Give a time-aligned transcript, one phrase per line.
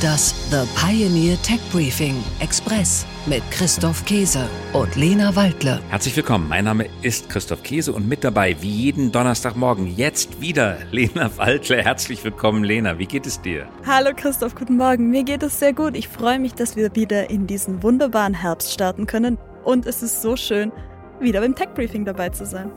[0.00, 5.80] Das The Pioneer Tech Briefing Express mit Christoph Käse und Lena Waldle.
[5.90, 10.78] Herzlich willkommen, mein Name ist Christoph Käse und mit dabei, wie jeden Donnerstagmorgen, jetzt wieder
[10.90, 11.82] Lena Waldle.
[11.82, 12.98] Herzlich willkommen, Lena.
[12.98, 13.68] Wie geht es dir?
[13.84, 15.10] Hallo Christoph, guten Morgen.
[15.10, 15.94] Mir geht es sehr gut.
[15.94, 19.36] Ich freue mich, dass wir wieder in diesen wunderbaren Herbst starten können.
[19.64, 20.72] Und es ist so schön,
[21.18, 22.70] wieder beim Tech Briefing dabei zu sein.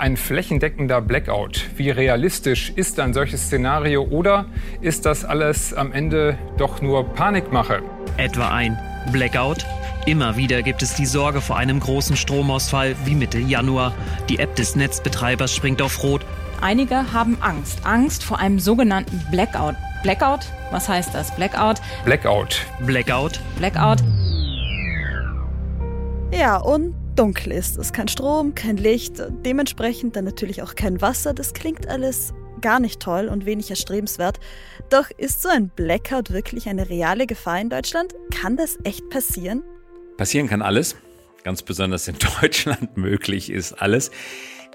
[0.00, 1.66] Ein flächendeckender Blackout.
[1.76, 4.46] Wie realistisch ist ein solches Szenario oder
[4.80, 7.82] ist das alles am Ende doch nur Panikmache?
[8.16, 8.78] Etwa ein
[9.12, 9.66] Blackout?
[10.06, 13.92] Immer wieder gibt es die Sorge vor einem großen Stromausfall wie Mitte Januar.
[14.30, 16.24] Die App des Netzbetreibers springt auf Rot.
[16.62, 17.80] Einige haben Angst.
[17.84, 19.76] Angst vor einem sogenannten Blackout.
[20.02, 20.46] Blackout?
[20.70, 21.34] Was heißt das?
[21.36, 21.82] Blackout?
[22.06, 22.62] Blackout.
[22.86, 23.40] Blackout.
[23.58, 23.98] Blackout.
[26.32, 27.92] Ja, und dunkel ist es.
[27.92, 31.34] Kein Strom, kein Licht, dementsprechend dann natürlich auch kein Wasser.
[31.34, 34.40] Das klingt alles gar nicht toll und wenig erstrebenswert.
[34.88, 38.14] Doch ist so ein Blackout wirklich eine reale Gefahr in Deutschland?
[38.34, 39.62] Kann das echt passieren?
[40.16, 40.96] Passieren kann alles.
[41.44, 44.10] Ganz besonders in Deutschland möglich ist alles.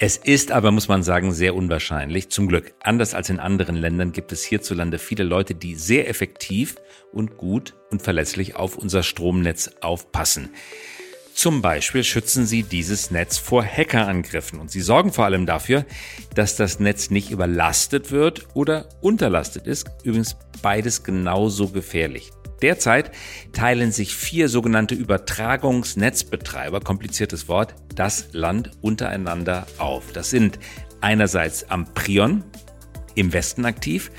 [0.00, 2.28] Es ist aber, muss man sagen, sehr unwahrscheinlich.
[2.30, 2.74] Zum Glück.
[2.80, 6.74] Anders als in anderen Ländern gibt es hierzulande viele Leute, die sehr effektiv
[7.12, 10.50] und gut und verlässlich auf unser Stromnetz aufpassen.
[11.34, 15.84] Zum Beispiel schützen sie dieses Netz vor Hackerangriffen und sie sorgen vor allem dafür,
[16.34, 19.90] dass das Netz nicht überlastet wird oder unterlastet ist.
[20.04, 22.30] Übrigens beides genauso gefährlich.
[22.60, 23.10] Derzeit
[23.52, 30.12] teilen sich vier sogenannte Übertragungsnetzbetreiber, kompliziertes Wort, das Land untereinander auf.
[30.12, 30.60] Das sind
[31.00, 32.44] einerseits Amprion
[33.16, 34.12] im Westen aktiv,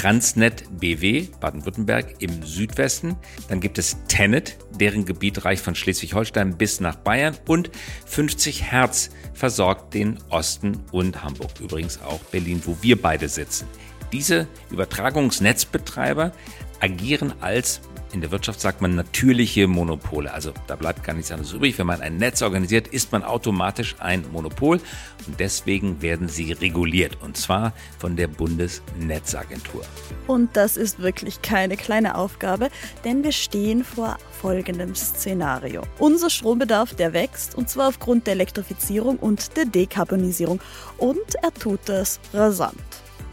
[0.00, 3.16] Transnet BW Baden-Württemberg im Südwesten.
[3.48, 7.36] Dann gibt es Tenet, deren Gebiet reicht von Schleswig-Holstein bis nach Bayern.
[7.46, 7.70] Und
[8.06, 11.50] 50 Hertz versorgt den Osten und Hamburg.
[11.60, 13.66] Übrigens auch Berlin, wo wir beide sitzen.
[14.10, 16.32] Diese Übertragungsnetzbetreiber
[16.80, 17.80] agieren als
[18.12, 20.32] in der Wirtschaft sagt man natürliche Monopole.
[20.32, 21.78] Also da bleibt gar nichts anderes übrig.
[21.78, 24.80] Wenn man ein Netz organisiert, ist man automatisch ein Monopol
[25.26, 29.84] und deswegen werden sie reguliert und zwar von der Bundesnetzagentur.
[30.26, 32.70] Und das ist wirklich keine kleine Aufgabe,
[33.04, 35.82] denn wir stehen vor folgendem Szenario.
[35.98, 40.60] Unser Strombedarf, der wächst und zwar aufgrund der Elektrifizierung und der Dekarbonisierung
[40.98, 42.74] und er tut das rasant.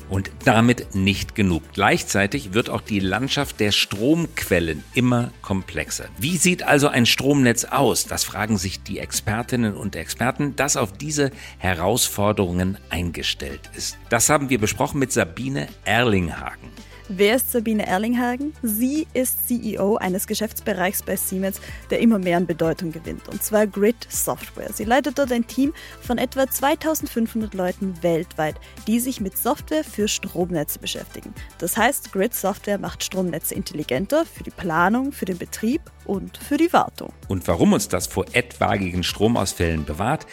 [0.10, 1.64] Und damit nicht genug.
[1.74, 6.06] Gleichzeitig wird auch die Landschaft der Stromquellen immer komplexer.
[6.18, 8.06] Wie sieht also ein Stromnetz aus?
[8.06, 13.98] Das fragen sich die Expertinnen und Experten, das auf diese Herausforderungen eingestellt ist.
[14.10, 16.77] Das haben wir besprochen mit Sabine Erlinghagen.
[17.10, 18.54] Wer ist Sabine Erlinghagen?
[18.64, 23.66] Sie ist CEO eines Geschäftsbereichs bei Siemens, der immer mehr an Bedeutung gewinnt, und zwar
[23.66, 24.74] Grid Software.
[24.74, 28.56] Sie leitet dort ein Team von etwa 2500 Leuten weltweit,
[28.88, 31.34] die sich mit Software für Stromnetze beschäftigen.
[31.60, 36.58] Das heißt, Grid Software macht Stromnetze intelligenter für die Planung, für den Betrieb und für
[36.58, 37.14] die Wartung.
[37.30, 40.28] Und warum uns das vor etwaigen Stromausfällen bewahrt,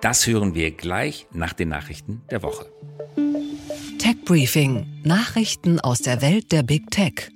[0.00, 2.66] das hören wir gleich nach den Nachrichten der Woche.
[4.10, 4.86] Tech Briefing.
[5.04, 7.30] Nachrichten aus der Welt der Big Tech.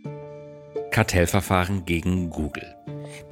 [0.91, 2.67] Kartellverfahren gegen Google.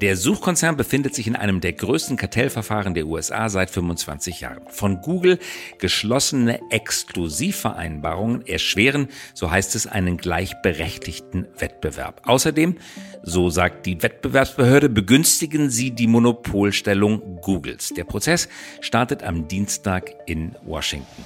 [0.01, 4.63] Der Suchkonzern befindet sich in einem der größten Kartellverfahren der USA seit 25 Jahren.
[4.69, 5.41] Von Google
[5.81, 12.23] geschlossene Exklusivvereinbarungen erschweren, so heißt es, einen gleichberechtigten Wettbewerb.
[12.27, 12.77] Außerdem,
[13.25, 17.89] so sagt die Wettbewerbsbehörde, begünstigen sie die Monopolstellung Googles.
[17.89, 18.49] Der Prozess
[18.81, 21.25] startet am Dienstag in Washington.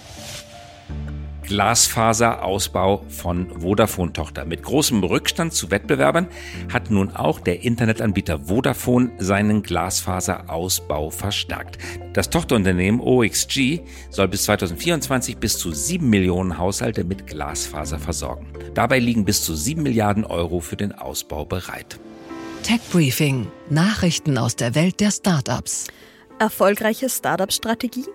[1.46, 4.44] Glasfaserausbau von Vodafone-Tochter.
[4.44, 6.28] Mit großem Rückstand zu Wettbewerbern
[6.72, 11.78] hat nun auch der Internetanbieter Vodafone seinen Glasfaserausbau verstärkt.
[12.12, 13.80] Das Tochterunternehmen OXG
[14.10, 18.48] soll bis 2024 bis zu 7 Millionen Haushalte mit Glasfaser versorgen.
[18.74, 21.98] Dabei liegen bis zu 7 Milliarden Euro für den Ausbau bereit.
[22.62, 23.46] Tech Briefing.
[23.70, 25.86] Nachrichten aus der Welt der Startups.
[26.38, 28.06] Erfolgreiche Startup-Strategie?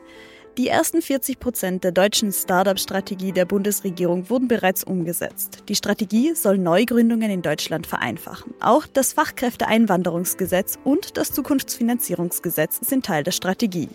[0.57, 5.63] Die ersten 40 Prozent der deutschen Startup-Strategie der Bundesregierung wurden bereits umgesetzt.
[5.69, 8.53] Die Strategie soll Neugründungen in Deutschland vereinfachen.
[8.59, 13.87] Auch das Fachkräfteeinwanderungsgesetz und das Zukunftsfinanzierungsgesetz sind Teil der Strategie.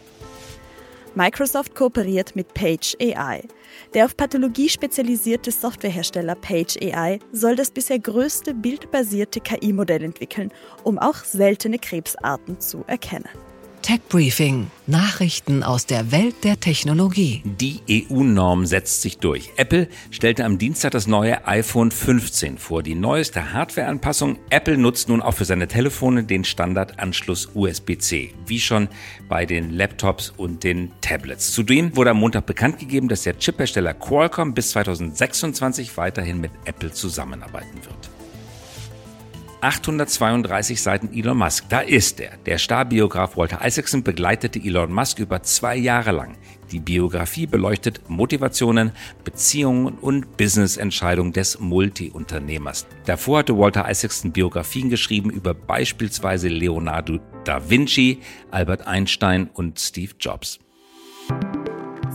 [1.14, 3.42] Microsoft kooperiert mit Page AI.
[3.92, 10.50] Der auf Pathologie spezialisierte Softwarehersteller Page AI soll das bisher größte bildbasierte KI-Modell entwickeln,
[10.84, 13.28] um auch seltene Krebsarten zu erkennen.
[13.86, 14.68] Tech Briefing.
[14.88, 17.40] Nachrichten aus der Welt der Technologie.
[17.44, 19.52] Die EU-Norm setzt sich durch.
[19.58, 22.82] Apple stellte am Dienstag das neue iPhone 15 vor.
[22.82, 24.40] Die neueste Hardware-Anpassung.
[24.50, 28.88] Apple nutzt nun auch für seine Telefone den Standardanschluss USB-C, wie schon
[29.28, 31.52] bei den Laptops und den Tablets.
[31.52, 36.90] Zudem wurde am Montag bekannt gegeben, dass der Chiphersteller Qualcomm bis 2026 weiterhin mit Apple
[36.90, 38.15] zusammenarbeiten wird.
[39.60, 41.68] 832 Seiten Elon Musk.
[41.68, 42.36] Da ist er.
[42.46, 46.36] Der Starbiograf Walter Isaacson begleitete Elon Musk über zwei Jahre lang.
[46.72, 48.92] Die Biografie beleuchtet Motivationen,
[49.24, 52.86] Beziehungen und Businessentscheidungen des Multiunternehmers.
[53.06, 58.20] Davor hatte Walter Isaacson Biografien geschrieben über beispielsweise Leonardo da Vinci,
[58.50, 60.58] Albert Einstein und Steve Jobs.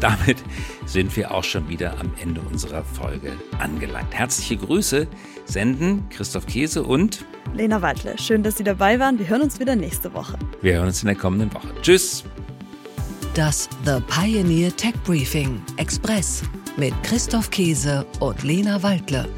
[0.00, 0.38] damit
[0.86, 4.14] sind wir auch schon wieder am Ende unserer Folge angelangt.
[4.14, 5.06] Herzliche Grüße
[5.44, 7.24] senden Christoph Käse und
[7.54, 8.16] Lena Waldle.
[8.18, 9.18] Schön, dass Sie dabei waren.
[9.18, 10.38] Wir hören uns wieder nächste Woche.
[10.60, 11.68] Wir hören uns in der kommenden Woche.
[11.82, 12.24] Tschüss.
[13.34, 16.42] Das The Pioneer Tech Briefing Express
[16.76, 19.28] mit Christoph Käse und Lena Waldle.